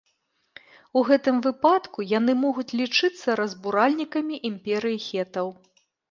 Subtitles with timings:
[0.99, 5.53] У гэтым выпадку, яны могуць лічыцца разбуральнікамі імперыі хетаў.